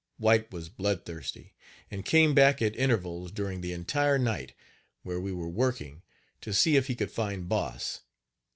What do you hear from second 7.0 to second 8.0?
find Boss.